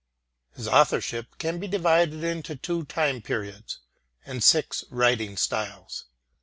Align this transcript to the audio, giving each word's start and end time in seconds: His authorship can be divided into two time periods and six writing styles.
His 0.55 0.67
authorship 0.67 1.37
can 1.37 1.59
be 1.59 1.67
divided 1.67 2.23
into 2.23 2.55
two 2.55 2.85
time 2.85 3.21
periods 3.21 3.81
and 4.25 4.43
six 4.43 4.83
writing 4.89 5.37
styles. 5.37 6.05